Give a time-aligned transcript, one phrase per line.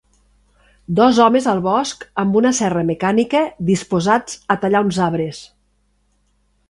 [0.99, 5.43] Dos homes al bosc amb una serra mecànica disposats a tallar uns arbres